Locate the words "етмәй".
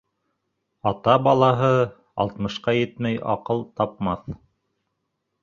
2.77-3.21